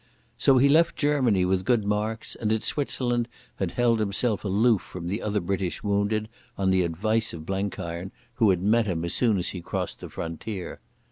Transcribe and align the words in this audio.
So 0.35 0.57
he 0.57 0.67
left 0.67 0.95
Germany 0.95 1.45
with 1.45 1.63
good 1.63 1.85
marks, 1.85 2.33
and 2.33 2.51
in 2.51 2.61
Switzerland 2.61 3.27
had 3.57 3.69
held 3.73 3.99
himself 3.99 4.43
aloof 4.43 4.81
from 4.81 5.05
the 5.07 5.21
other 5.21 5.39
British 5.39 5.83
wounded, 5.83 6.27
on 6.57 6.71
the 6.71 6.81
advice 6.81 7.33
of 7.33 7.45
Blenkiron, 7.45 8.09
who 8.37 8.49
had 8.49 8.63
met 8.63 8.87
him 8.87 9.05
as 9.05 9.13
soon 9.13 9.37
as 9.37 9.49
he 9.49 9.61
crossed 9.61 9.99
the 9.99 10.09
frontier. 10.09 10.79